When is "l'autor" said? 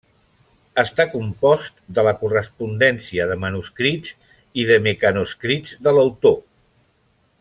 5.99-6.39